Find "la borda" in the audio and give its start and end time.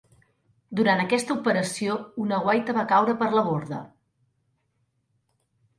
3.35-3.87